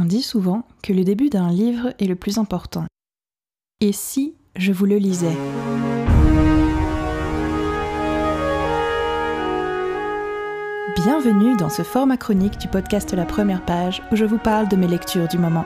[0.00, 2.84] On dit souvent que le début d'un livre est le plus important.
[3.80, 5.36] Et si je vous le lisais?
[10.94, 14.76] Bienvenue dans ce format chronique du podcast La Première Page où je vous parle de
[14.76, 15.64] mes lectures du moment.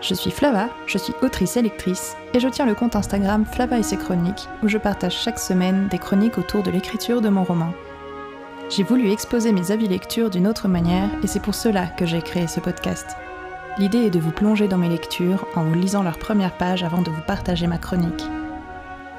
[0.00, 3.80] Je suis Flava, je suis autrice et lectrice et je tiens le compte Instagram Flava
[3.80, 7.42] et ses chroniques où je partage chaque semaine des chroniques autour de l'écriture de mon
[7.42, 7.72] roman.
[8.70, 12.22] J'ai voulu exposer mes avis lecture d'une autre manière et c'est pour cela que j'ai
[12.22, 13.16] créé ce podcast.
[13.76, 17.02] L'idée est de vous plonger dans mes lectures en vous lisant leurs premières pages avant
[17.02, 18.22] de vous partager ma chronique.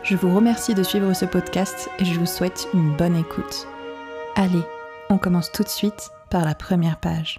[0.01, 3.67] Je vous remercie de suivre ce podcast et je vous souhaite une bonne écoute.
[4.35, 4.61] Allez,
[5.09, 7.37] on commence tout de suite par la première page.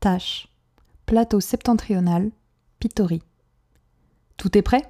[0.00, 0.48] Tâche.
[1.06, 2.30] Plateau septentrional,
[2.78, 3.22] Pitori.
[4.36, 4.82] Tout est prêt?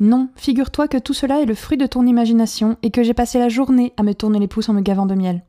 [0.00, 3.38] Non, figure-toi que tout cela est le fruit de ton imagination et que j'ai passé
[3.38, 5.42] la journée à me tourner les pouces en me gavant de miel.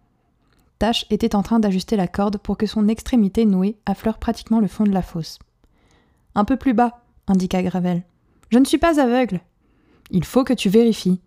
[1.10, 4.84] Était en train d'ajuster la corde pour que son extrémité nouée affleure pratiquement le fond
[4.84, 5.40] de la fosse.
[6.36, 8.04] Un peu plus bas, indiqua Gravel.
[8.50, 9.42] Je ne suis pas aveugle.
[10.12, 11.22] Il faut que tu vérifies.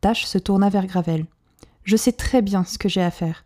[0.00, 1.26] Tash se tourna vers Gravel.
[1.82, 3.44] Je sais très bien ce que j'ai à faire.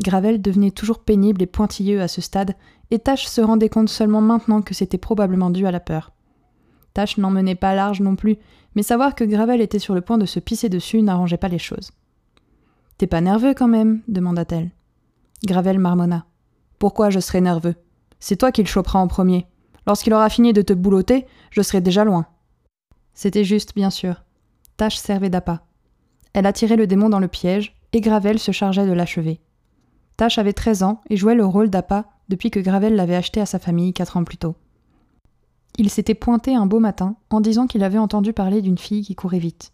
[0.00, 2.54] Gravel devenait toujours pénible et pointilleux à ce stade,
[2.90, 6.12] et Tash se rendait compte seulement maintenant que c'était probablement dû à la peur.
[6.94, 8.36] Tache n'en menait pas large non plus,
[8.76, 11.58] mais savoir que Gravel était sur le point de se pisser dessus n'arrangeait pas les
[11.58, 11.90] choses.
[12.98, 14.02] T'es pas nerveux quand même?
[14.08, 14.72] demanda-t-elle.
[15.44, 16.26] Gravel marmonna.
[16.80, 17.76] Pourquoi je serais nerveux?
[18.18, 19.46] C'est toi qui le choperas en premier.
[19.86, 22.26] Lorsqu'il aura fini de te boulotter, je serai déjà loin.
[23.14, 24.24] C'était juste, bien sûr.
[24.76, 25.62] Tache servait d'appât.
[26.32, 29.40] Elle attirait le démon dans le piège, et Gravel se chargeait de l'achever.
[30.16, 33.46] Tache avait 13 ans et jouait le rôle d'appât depuis que Gravel l'avait acheté à
[33.46, 34.56] sa famille quatre ans plus tôt.
[35.78, 39.14] Il s'était pointé un beau matin en disant qu'il avait entendu parler d'une fille qui
[39.14, 39.72] courait vite.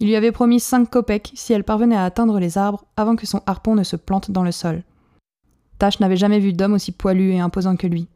[0.00, 3.26] Il lui avait promis cinq kopecks si elle parvenait à atteindre les arbres avant que
[3.26, 4.84] son harpon ne se plante dans le sol.
[5.78, 8.08] Tash n'avait jamais vu d'homme aussi poilu et imposant que lui.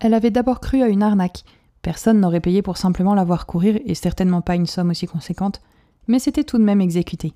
[0.00, 1.44] Elle avait d'abord cru à une arnaque.
[1.80, 5.60] Personne n'aurait payé pour simplement la voir courir et certainement pas une somme aussi conséquente,
[6.06, 7.32] mais c'était tout de même exécuté.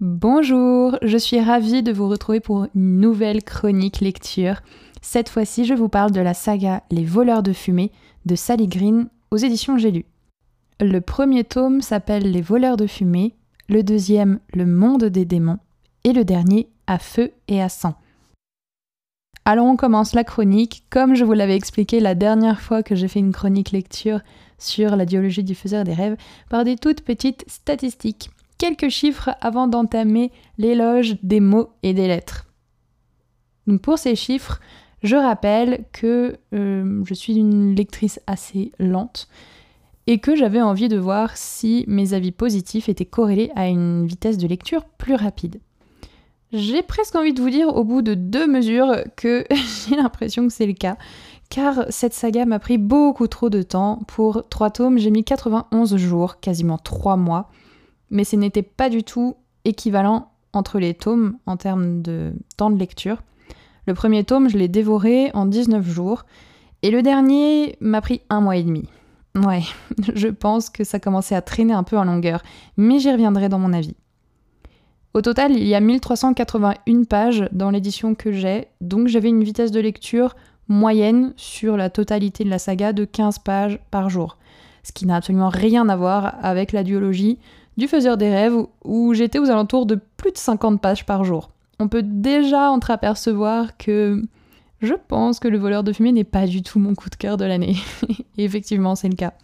[0.00, 4.60] Bonjour, je suis ravie de vous retrouver pour une nouvelle chronique lecture.
[5.02, 7.90] Cette fois-ci, je vous parle de la saga Les voleurs de fumée
[8.24, 10.04] de Sally Green aux éditions J'ai lu.
[10.80, 13.34] Le premier tome s'appelle Les voleurs de fumée,
[13.68, 15.58] le deuxième Le monde des démons
[16.04, 17.96] et le dernier À feu et à sang.
[19.44, 23.08] Alors on commence la chronique, comme je vous l'avais expliqué la dernière fois que j'ai
[23.08, 24.20] fait une chronique lecture
[24.56, 26.16] sur la diologie du faiseur des rêves,
[26.48, 28.30] par des toutes petites statistiques.
[28.56, 32.46] Quelques chiffres avant d'entamer l'éloge des mots et des lettres.
[33.82, 34.60] Pour ces chiffres,
[35.02, 39.28] je rappelle que euh, je suis une lectrice assez lente
[40.08, 44.38] et que j'avais envie de voir si mes avis positifs étaient corrélés à une vitesse
[44.38, 45.60] de lecture plus rapide.
[46.50, 50.52] J'ai presque envie de vous dire au bout de deux mesures que j'ai l'impression que
[50.52, 50.96] c'est le cas,
[51.50, 54.00] car cette saga m'a pris beaucoup trop de temps.
[54.08, 57.50] Pour trois tomes, j'ai mis 91 jours, quasiment trois mois,
[58.08, 59.36] mais ce n'était pas du tout
[59.66, 63.18] équivalent entre les tomes en termes de temps de lecture.
[63.86, 66.24] Le premier tome, je l'ai dévoré en 19 jours.
[66.82, 68.88] Et le dernier m'a pris un mois et demi.
[69.34, 69.62] Ouais,
[70.14, 72.42] je pense que ça commençait à traîner un peu en longueur,
[72.76, 73.94] mais j'y reviendrai dans mon avis.
[75.14, 79.70] Au total, il y a 1381 pages dans l'édition que j'ai, donc j'avais une vitesse
[79.70, 80.36] de lecture
[80.68, 84.36] moyenne sur la totalité de la saga de 15 pages par jour.
[84.82, 87.38] Ce qui n'a absolument rien à voir avec la duologie
[87.76, 91.50] du faiseur des rêves où j'étais aux alentours de plus de 50 pages par jour
[91.78, 94.22] on peut déjà entreapercevoir que
[94.80, 97.36] je pense que le voleur de fumée n'est pas du tout mon coup de cœur
[97.36, 97.76] de l'année.
[98.38, 99.34] Effectivement, c'est le cas.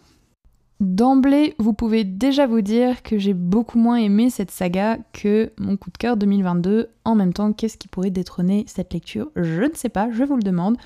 [0.81, 5.77] D'emblée, vous pouvez déjà vous dire que j'ai beaucoup moins aimé cette saga que mon
[5.77, 6.89] coup de cœur 2022.
[7.05, 9.31] En même temps, qu'est-ce qui pourrait détrôner cette lecture?
[9.35, 10.77] Je ne sais pas, je vous le demande.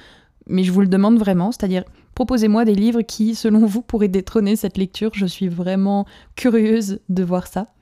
[0.47, 1.83] Mais je vous le demande vraiment, c'est-à-dire
[2.15, 5.11] proposez-moi des livres qui, selon vous, pourraient détrôner cette lecture.
[5.13, 6.05] Je suis vraiment
[6.35, 7.73] curieuse de voir ça.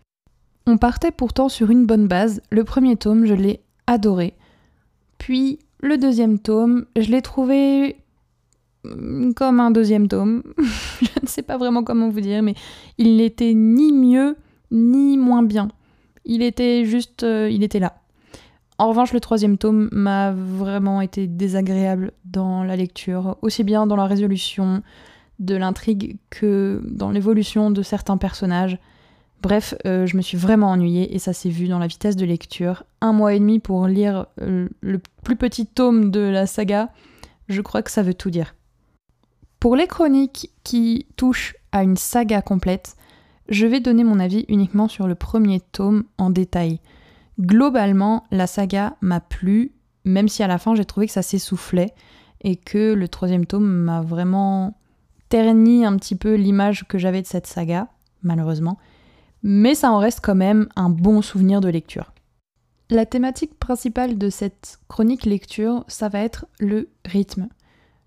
[0.66, 2.42] On partait pourtant sur une bonne base.
[2.52, 4.34] Le premier tome, je l'ai adoré.
[5.18, 7.98] Puis le deuxième tome, je l'ai trouvé
[8.84, 10.44] mm, comme un deuxième tome.
[11.02, 12.56] je ne sais pas vraiment comment vous dire, mais
[12.98, 14.36] il n'était ni mieux
[14.72, 15.70] ni moins bien.
[16.26, 17.98] Il était juste, euh, il était là.
[18.80, 23.96] En revanche, le troisième tome m'a vraiment été désagréable dans la lecture, aussi bien dans
[23.96, 24.84] la résolution
[25.40, 28.78] de l'intrigue que dans l'évolution de certains personnages.
[29.42, 32.26] Bref, euh, je me suis vraiment ennuyée et ça s'est vu dans la vitesse de
[32.26, 32.84] lecture.
[33.02, 36.90] Un mois et demi pour lire euh, le plus petit tome de la saga,
[37.48, 38.56] je crois que ça veut tout dire.
[39.60, 42.96] Pour les chroniques qui touchent à une saga complète,
[43.50, 46.82] Je vais donner mon avis uniquement sur le premier tome en détail.
[47.40, 49.72] Globalement, la saga m'a plu,
[50.04, 51.94] même si à la fin j'ai trouvé que ça s'essoufflait
[52.42, 54.78] et que le troisième tome m'a vraiment
[55.30, 57.88] terni un petit peu l'image que j'avais de cette saga,
[58.22, 58.78] malheureusement.
[59.44, 62.12] Mais ça en reste quand même un bon souvenir de lecture.
[62.90, 67.50] La thématique principale de cette chronique lecture, ça va être le rythme.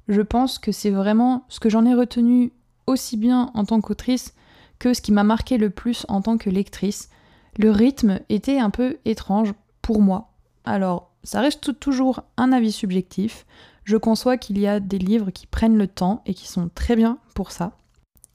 [0.09, 2.53] Je pense que c'est vraiment ce que j'en ai retenu
[2.87, 4.35] aussi bien en tant qu'autrice
[4.79, 7.11] que ce qui m'a marqué le plus en tant que lectrice.
[7.59, 10.33] Le rythme était un peu étrange pour moi.
[10.65, 13.47] Alors, ça reste toujours un avis subjectif.
[13.85, 16.97] Je conçois qu'il y a des livres qui prennent le temps et qui sont très
[16.97, 17.73] bien pour ça,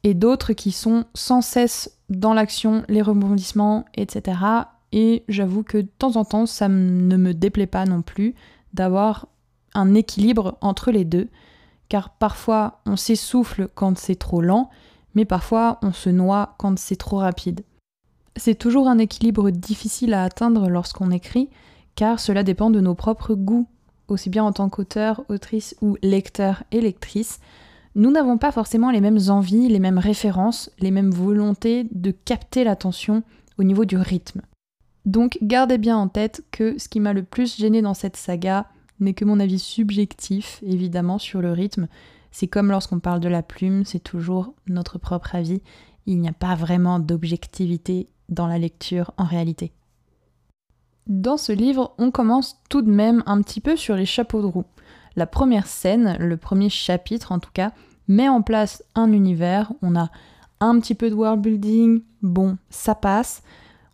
[0.06, 4.38] et d'autres qui sont sans cesse dans l'action, les rebondissements, etc
[4.96, 8.34] et j'avoue que de temps en temps, ça ne me déplaît pas non plus
[8.74, 9.28] d'avoir
[9.74, 11.28] un équilibre entre les deux,
[11.90, 14.69] car parfois on s'essouffle quand c'est trop lent,
[15.13, 17.66] mais parfois on se noie quand c'est trop rapide.
[18.38, 21.50] C'est toujours un équilibre difficile à atteindre lorsqu'on écrit,
[21.96, 23.68] car cela dépend de nos propres goûts,
[24.07, 27.40] aussi bien en tant qu'auteur, autrice ou lecteur et lectrice.
[27.95, 32.65] Nous n'avons pas forcément les mêmes envies, les mêmes références, les mêmes volontés de capter
[32.65, 33.24] l'attention
[33.57, 34.42] au niveau du rythme.
[35.06, 38.68] Donc gardez bien en tête que ce qui m'a le plus gêné dans cette saga
[39.00, 41.88] n'est que mon avis subjectif, évidemment, sur le rythme.
[42.31, 45.62] C'est comme lorsqu'on parle de la plume, c'est toujours notre propre avis.
[46.06, 49.71] Il n'y a pas vraiment d'objectivité dans la lecture en réalité.
[51.07, 54.47] Dans ce livre, on commence tout de même un petit peu sur les chapeaux de
[54.47, 54.65] roue.
[55.16, 57.72] La première scène, le premier chapitre en tout cas,
[58.08, 60.10] met en place un univers, on a
[60.60, 63.42] un petit peu de world building, bon, ça passe.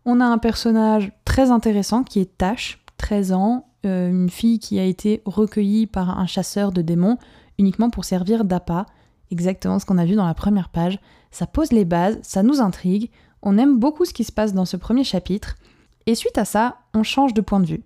[0.06, 4.80] On a un personnage très intéressant qui est Tash, 13 ans, euh, une fille qui
[4.80, 7.18] a été recueillie par un chasseur de démons
[7.58, 8.86] uniquement pour servir d'appât,
[9.30, 11.00] exactement ce qu'on a vu dans la première page.
[11.32, 14.66] Ça pose les bases, ça nous intrigue, on aime beaucoup ce qui se passe dans
[14.66, 15.56] ce premier chapitre,
[16.06, 17.84] et suite à ça, on change de point de vue.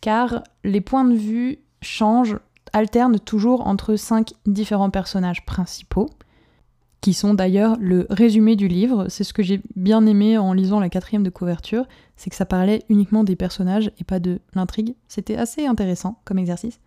[0.00, 2.38] Car les points de vue changent,
[2.76, 6.10] alternent toujours entre cinq différents personnages principaux
[7.00, 9.06] qui sont d'ailleurs le résumé du livre.
[9.08, 11.86] C'est ce que j'ai bien aimé en lisant la quatrième de couverture,
[12.16, 14.94] c'est que ça parlait uniquement des personnages et pas de l'intrigue.
[15.08, 16.78] C'était assez intéressant comme exercice.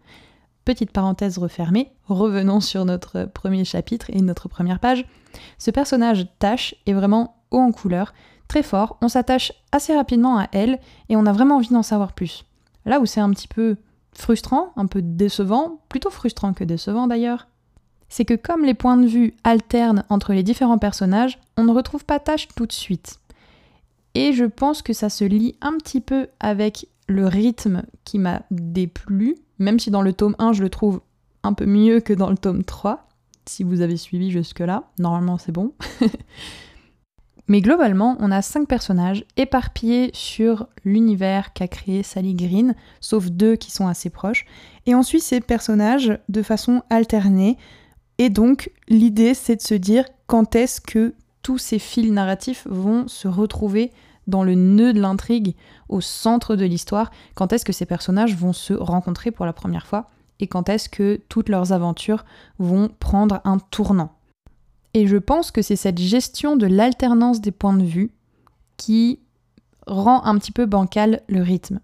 [0.63, 5.05] Petite parenthèse refermée, revenons sur notre premier chapitre et notre première page.
[5.57, 8.13] Ce personnage Tash est vraiment haut en couleur,
[8.47, 10.77] très fort, on s'attache assez rapidement à elle
[11.07, 12.45] et on a vraiment envie d'en savoir plus.
[12.85, 13.77] Là où c'est un petit peu
[14.19, 17.47] frustrant, un peu décevant, plutôt frustrant que décevant d'ailleurs,
[18.09, 22.05] c'est que comme les points de vue alternent entre les différents personnages, on ne retrouve
[22.05, 23.19] pas Tash tout de suite.
[24.15, 28.41] Et je pense que ça se lie un petit peu avec le rythme qui m'a
[28.51, 31.01] déplu, même si dans le tome 1 je le trouve
[31.43, 33.07] un peu mieux que dans le tome 3.
[33.45, 35.73] Si vous avez suivi jusque-là, normalement c'est bon.
[37.49, 43.55] Mais globalement, on a cinq personnages éparpillés sur l'univers qu'a créé Sally Green, sauf deux
[43.55, 44.45] qui sont assez proches.
[44.85, 47.57] Et on suit ces personnages de façon alternée,
[48.19, 53.07] et donc, l'idée, c'est de se dire quand est-ce que tous ces fils narratifs vont
[53.07, 53.91] se retrouver
[54.27, 55.55] dans le nœud de l'intrigue,
[55.87, 59.87] au centre de l'histoire, quand est-ce que ces personnages vont se rencontrer pour la première
[59.87, 60.09] fois,
[60.39, 62.25] et quand est-ce que toutes leurs aventures
[62.59, 64.18] vont prendre un tournant?
[64.93, 68.11] Et je pense que c'est cette gestion de l'alternance des points de vue
[68.77, 69.19] qui
[69.85, 71.79] rend un petit peu bancal le rythme.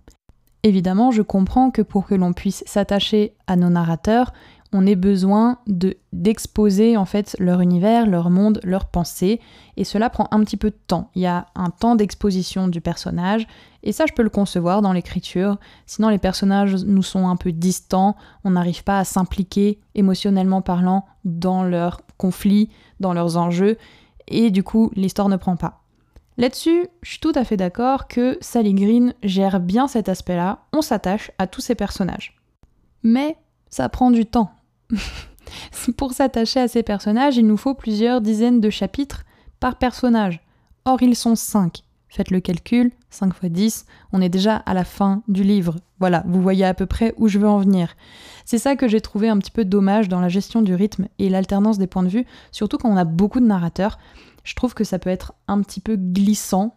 [0.63, 4.33] Évidemment, je comprends que pour que l'on puisse s'attacher à nos narrateurs,
[4.73, 9.39] on ait besoin de d'exposer en fait leur univers, leur monde, leurs pensées,
[9.77, 11.09] et cela prend un petit peu de temps.
[11.15, 13.47] Il y a un temps d'exposition du personnage,
[13.83, 15.57] et ça je peux le concevoir dans l'écriture.
[15.85, 21.05] Sinon les personnages nous sont un peu distants, on n'arrive pas à s'impliquer émotionnellement parlant
[21.23, 22.69] dans leurs conflits,
[22.99, 23.77] dans leurs enjeux,
[24.27, 25.81] et du coup l'histoire ne prend pas.
[26.37, 30.81] Là-dessus, je suis tout à fait d'accord que Sally Green gère bien cet aspect-là, on
[30.81, 32.35] s'attache à tous ces personnages.
[33.03, 33.37] Mais
[33.69, 34.51] ça prend du temps.
[35.97, 39.23] Pour s'attacher à ces personnages, il nous faut plusieurs dizaines de chapitres
[39.59, 40.41] par personnage.
[40.85, 41.83] Or, ils sont 5.
[42.09, 45.75] Faites le calcul, 5 x 10, on est déjà à la fin du livre.
[45.99, 47.95] Voilà, vous voyez à peu près où je veux en venir.
[48.45, 51.29] C'est ça que j'ai trouvé un petit peu dommage dans la gestion du rythme et
[51.29, 53.97] l'alternance des points de vue, surtout quand on a beaucoup de narrateurs.
[54.43, 56.75] Je trouve que ça peut être un petit peu glissant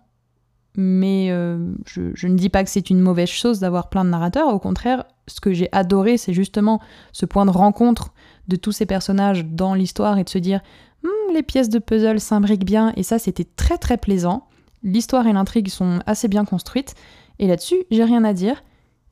[0.77, 4.49] mais euh, je, ne dis pas que c'est une mauvaise chose d'avoir plein de narrateurs,
[4.55, 6.81] au contraire, ce que j'ai adoré, c'est justement
[7.13, 8.13] ce point de rencontre
[8.49, 10.61] de tous ces personnages dans l'histoire et de se dire
[11.03, 14.47] hmm, les pièces de puzzle s'imbriquent bien, et ça c'était très très plaisant.
[14.83, 16.95] L'histoire et l'intrigue sont assez bien construites,
[17.39, 18.63] et là-dessus, j'ai rien à dire,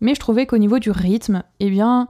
[0.01, 2.09] mais je trouvais qu'au niveau du rythme, eh bien,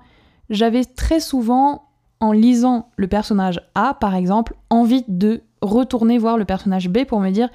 [0.50, 1.88] j'avais très souvent,
[2.20, 7.20] en lisant le personnage A par exemple, envie de retourner voir le personnage B pour
[7.20, 7.48] me dire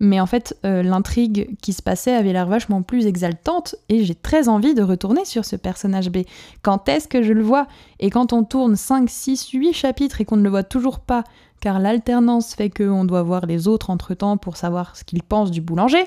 [0.00, 4.14] mais en fait, euh, l'intrigue qui se passait avait l'air vachement plus exaltante et j'ai
[4.14, 6.20] très envie de retourner sur ce personnage B.
[6.62, 7.66] Quand est-ce que je le vois?
[8.00, 11.22] Et quand on tourne 5, 6, 8 chapitres et qu'on ne le voit toujours pas,
[11.60, 15.60] car l'alternance fait qu'on doit voir les autres entre-temps pour savoir ce qu'ils pensent du
[15.60, 16.04] boulanger,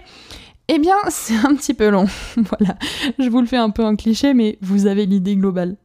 [0.69, 2.05] eh bien, c'est un petit peu long.
[2.37, 2.75] voilà,
[3.19, 5.75] je vous le fais un peu en cliché, mais vous avez l'idée globale.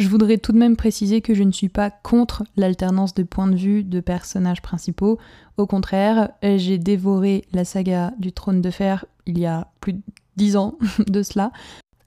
[0.00, 3.48] Je voudrais tout de même préciser que je ne suis pas contre l'alternance de points
[3.48, 5.18] de vue de personnages principaux.
[5.58, 10.00] Au contraire, j'ai dévoré la saga du trône de fer il y a plus de
[10.36, 11.52] dix ans de cela,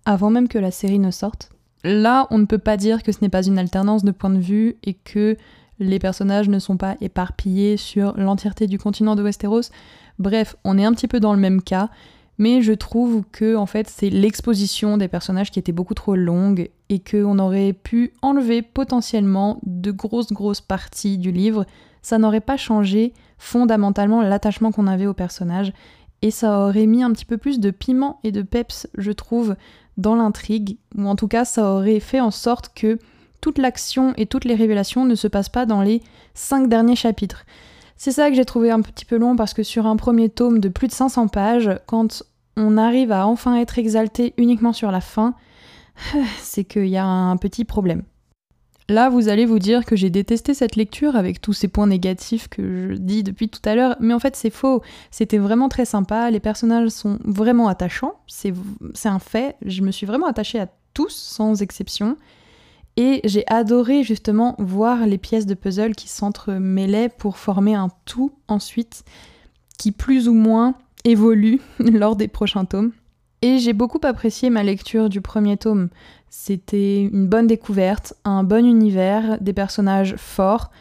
[0.05, 1.51] avant même que la série ne sorte.
[1.83, 4.39] Là, on ne peut pas dire que ce n'est pas une alternance de points de
[4.39, 5.37] vue et que
[5.77, 9.69] les personnages ne sont pas éparpillés sur l'entièreté du continent de Westeros.
[10.17, 11.91] Bref, on est un petit peu dans le même cas,
[12.37, 16.69] mais je trouve que en fait c'est l'exposition des personnages qui était beaucoup trop longue
[16.89, 21.65] et qu'on aurait pu enlever potentiellement de grosses grosses parties du livre.
[22.01, 25.73] Ça n'aurait pas changé fondamentalement l'attachement qu'on avait aux personnages
[26.21, 29.55] et ça aurait mis un petit peu plus de piment et de peps, je trouve,
[29.97, 32.97] dans l'intrigue, ou en tout cas ça aurait fait en sorte que
[33.41, 36.01] toute l'action et toutes les révélations ne se passent pas dans les
[36.33, 37.45] cinq derniers chapitres.
[38.03, 40.59] C'est ça que j'ai trouvé un petit peu long parce que sur un premier tome
[40.59, 42.21] de plus de 500 pages, quand
[42.57, 45.35] on arrive à enfin être exalté uniquement sur la fin,
[46.41, 48.03] c'est qu'il y a un petit problème.
[48.89, 52.49] Là, vous allez vous dire que j'ai détesté cette lecture avec tous ces points négatifs
[52.49, 54.81] que je dis depuis tout à l'heure, mais en fait c'est faux.
[55.09, 58.53] C'était vraiment très sympa, les personnages sont vraiment attachants, c'est
[59.05, 62.17] un fait, je me suis vraiment attachée à tous sans exception.
[62.95, 68.31] Et j'ai adoré justement voir les pièces de puzzle qui s'entremêlaient pour former un tout
[68.47, 69.03] ensuite
[69.79, 72.91] qui plus ou moins évolue lors des prochains tomes.
[73.41, 75.89] Et j'ai beaucoup apprécié ma lecture du premier tome.
[76.29, 80.71] C'était une bonne découverte, un bon univers, des personnages forts,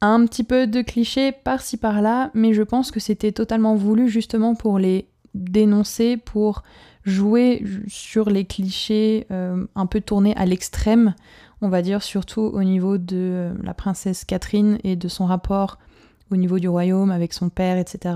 [0.00, 4.54] un petit peu de clichés par-ci par-là, mais je pense que c'était totalement voulu justement
[4.54, 6.62] pour les dénoncer, pour
[7.04, 11.14] jouer sur les clichés euh, un peu tournés à l'extrême
[11.62, 15.78] on va dire surtout au niveau de la princesse Catherine et de son rapport
[16.30, 18.14] au niveau du royaume avec son père, etc.,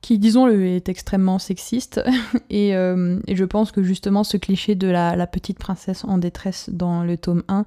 [0.00, 2.02] qui, disons-le, est extrêmement sexiste.
[2.52, 7.02] Euh, et, je pense que justement ce cliché de la, petite princesse en détresse dans
[7.02, 7.66] le tome 1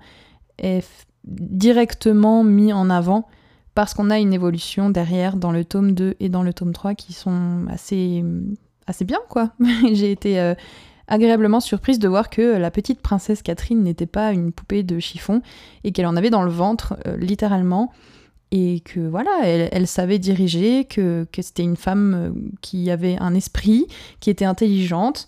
[0.58, 3.28] est directement mis en avant
[3.76, 6.96] parce qu'on a une évolution derrière dans le tome 2 et dans le tome 3
[6.96, 8.24] qui sont assez,
[8.88, 9.52] assez bien, quoi.
[9.92, 10.40] J'ai été...
[10.40, 10.56] Euh,
[11.10, 15.42] agréablement surprise de voir que la petite princesse Catherine n'était pas une poupée de chiffon
[15.84, 17.92] et qu'elle en avait dans le ventre, euh, littéralement.
[18.52, 23.86] Et que voilà, elle, savait diriger, que, c'était une femme euh, qui avait un esprit,
[24.22, 25.28] qui était intelligente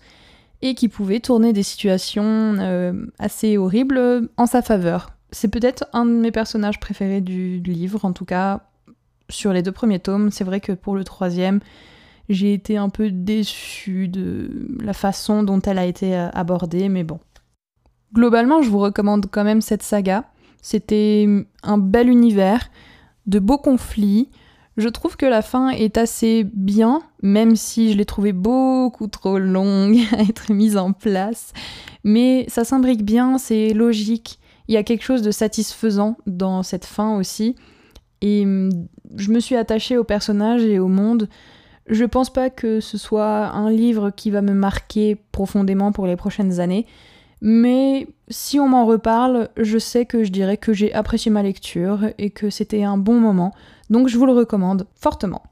[0.64, 2.24] et qui pouvait tourner des situations
[2.60, 5.12] euh, assez horribles en sa faveur.
[5.32, 8.62] C'est peut-être un de mes personnages préférés du livre, en tout cas
[9.32, 10.30] sur les deux premiers tomes.
[10.30, 11.60] C'est vrai que pour le troisième,
[12.32, 17.04] j'ai été un peu déçue de la façon dont elle a été euh, abordée, mais
[17.04, 17.20] bon.
[18.14, 20.26] Globalement, je vous recommande quand même cette saga.
[20.62, 21.28] C'était
[21.64, 22.70] un bel univers,
[23.26, 24.30] de beaux conflits.
[24.78, 29.38] Je trouve que la fin est assez bien, même si je l'ai trouvée beaucoup trop
[29.38, 31.54] longue à être mise en place.
[32.04, 34.40] Mais ça s'imbrique bien, c'est logique.
[34.68, 37.56] Il y a quelque chose de satisfaisant dans cette fin aussi.
[38.22, 38.70] Et hum,
[39.16, 41.28] je me suis attachée au personnage et au monde.
[41.92, 46.16] Je pense pas que ce soit un livre qui va me marquer profondément pour les
[46.16, 46.86] prochaines années,
[47.42, 52.08] mais si on m'en reparle, je sais que je dirais que j'ai apprécié ma lecture
[52.18, 53.54] et que c'était un bon moment,
[53.90, 55.44] donc je vous le recommande fortement.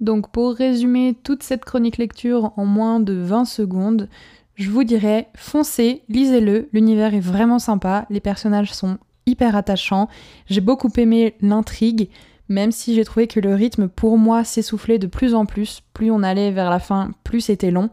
[0.00, 4.08] Donc pour résumer toute cette chronique lecture en moins de 20 secondes,
[4.56, 10.08] je vous dirais foncez, lisez-le, l'univers est vraiment sympa, les personnages sont hyper attachants,
[10.46, 12.08] j'ai beaucoup aimé l'intrigue,
[12.50, 16.10] même si j'ai trouvé que le rythme pour moi s'essoufflait de plus en plus, plus
[16.10, 17.90] on allait vers la fin, plus c'était long.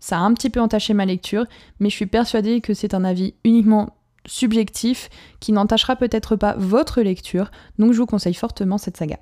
[0.00, 1.44] Ça a un petit peu entaché ma lecture,
[1.80, 5.10] mais je suis persuadée que c'est un avis uniquement subjectif
[5.40, 9.18] qui n'entachera peut-être pas votre lecture, donc je vous conseille fortement cette saga.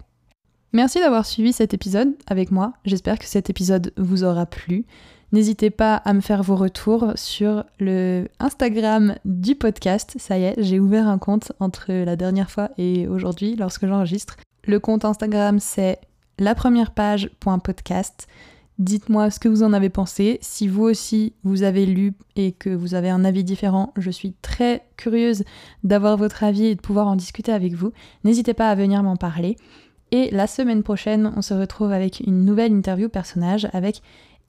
[0.75, 4.85] Merci d'avoir suivi cet épisode avec moi, j'espère que cet épisode vous aura plu.
[5.33, 10.15] N'hésitez pas à me faire vos retours sur le Instagram du podcast.
[10.19, 14.37] Ça y est, j'ai ouvert un compte entre la dernière fois et aujourd'hui lorsque j'enregistre.
[14.67, 15.99] Le compte Instagram, c'est
[16.39, 18.27] la première page.podcast.
[18.79, 20.39] Dites-moi ce que vous en avez pensé.
[20.41, 24.33] Si vous aussi vous avez lu et que vous avez un avis différent, je suis
[24.41, 25.45] très curieuse
[25.85, 27.93] d'avoir votre avis et de pouvoir en discuter avec vous.
[28.25, 29.57] N'hésitez pas à venir m'en parler.
[30.13, 34.01] Et la semaine prochaine, on se retrouve avec une nouvelle interview personnage avec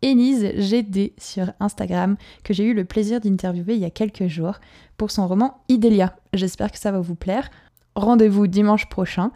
[0.01, 4.59] Élise GD sur Instagram, que j'ai eu le plaisir d'interviewer il y a quelques jours
[4.95, 6.15] pour son roman Idélia.
[6.33, 7.49] J'espère que ça va vous plaire.
[7.95, 9.31] Rendez-vous dimanche prochain.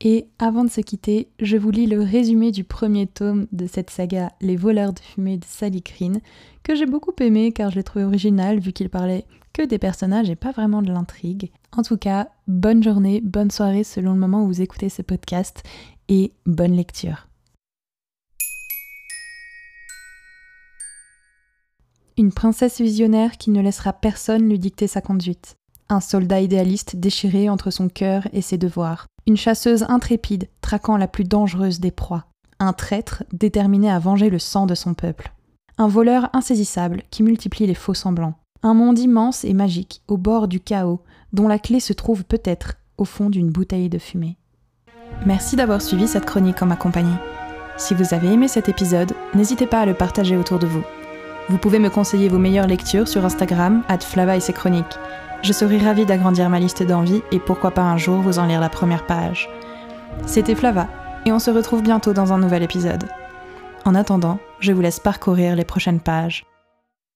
[0.00, 3.90] Et avant de se quitter, je vous lis le résumé du premier tome de cette
[3.90, 6.20] saga Les voleurs de fumée de Sally Green,
[6.62, 10.30] que j'ai beaucoup aimé car je l'ai trouvé original vu qu'il parlait que des personnages
[10.30, 11.50] et pas vraiment de l'intrigue.
[11.76, 15.64] En tout cas, bonne journée, bonne soirée selon le moment où vous écoutez ce podcast
[16.08, 17.26] et bonne lecture.
[22.16, 25.56] Une princesse visionnaire qui ne laissera personne lui dicter sa conduite.
[25.88, 31.06] Un soldat idéaliste déchiré entre son cœur et ses devoirs une chasseuse intrépide traquant la
[31.06, 32.24] plus dangereuse des proies,
[32.60, 35.34] un traître déterminé à venger le sang de son peuple,
[35.76, 40.48] un voleur insaisissable qui multiplie les faux semblants, un monde immense et magique au bord
[40.48, 41.02] du chaos
[41.34, 44.38] dont la clé se trouve peut-être au fond d'une bouteille de fumée.
[45.26, 47.16] Merci d'avoir suivi cette chronique en ma compagnie.
[47.76, 50.82] Si vous avez aimé cet épisode, n'hésitez pas à le partager autour de vous.
[51.50, 53.98] Vous pouvez me conseiller vos meilleures lectures sur Instagram, at
[54.34, 54.98] et ses chroniques.
[55.42, 58.60] Je serai ravie d'agrandir ma liste d'envies et pourquoi pas un jour vous en lire
[58.60, 59.48] la première page.
[60.26, 60.88] C'était Flava,
[61.26, 63.04] et on se retrouve bientôt dans un nouvel épisode.
[63.84, 66.47] En attendant, je vous laisse parcourir les prochaines pages.